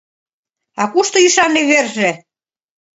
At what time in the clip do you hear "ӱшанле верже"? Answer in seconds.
1.27-2.09